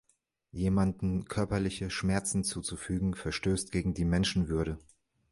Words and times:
Jemandem 0.51 1.25
körperliche 1.25 1.91
Schmerzen 1.91 2.43
zuzufügen, 2.43 3.13
verstößt 3.13 3.71
gegen 3.71 3.93
die 3.93 4.03
Menschenwürde. 4.03 4.79